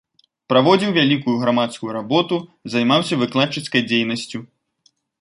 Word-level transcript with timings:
Праводзіў 0.51 0.95
вялікую 0.99 1.35
грамадскую 1.43 1.91
работу, 1.99 2.35
займаўся 2.77 3.23
выкладчыцкай 3.25 3.81
дзейнасцю. 3.93 4.47